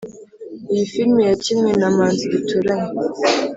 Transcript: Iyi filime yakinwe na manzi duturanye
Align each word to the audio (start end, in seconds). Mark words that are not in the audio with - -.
Iyi 0.71 0.85
filime 0.91 1.21
yakinwe 1.29 1.71
na 1.81 1.89
manzi 1.95 2.23
duturanye 2.31 2.91